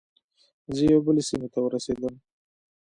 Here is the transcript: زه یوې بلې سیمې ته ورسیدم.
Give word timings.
زه 0.75 0.81
یوې 0.89 1.01
بلې 1.05 1.23
سیمې 1.29 1.47
ته 1.53 1.59
ورسیدم. 1.63 2.15